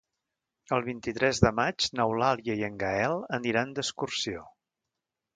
[0.75, 4.41] El vint-i-tres de maig n'Eulàlia i en Gaël aniran d'excursió.